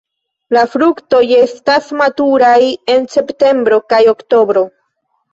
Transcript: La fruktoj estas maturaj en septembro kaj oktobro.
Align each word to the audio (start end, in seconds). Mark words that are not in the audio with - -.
La 0.55 0.61
fruktoj 0.69 1.19
estas 1.39 1.89
maturaj 1.99 2.55
en 2.93 3.05
septembro 3.17 3.77
kaj 3.93 3.99
oktobro. 4.15 4.65